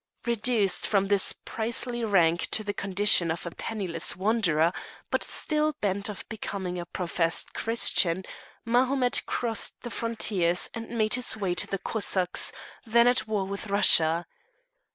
[0.25, 4.73] Reduced from his princely rank to the condition of a penniless wanderer,
[5.11, 8.23] but still bent on becoming a professed Christian,
[8.65, 12.51] Mahomet crossed the frontiers and made his way to the Cossacks,
[12.83, 14.25] then at war with Russia.